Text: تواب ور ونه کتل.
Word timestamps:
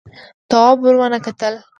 تواب 0.49 0.77
ور 0.83 0.95
ونه 0.99 1.19
کتل. 1.25 1.53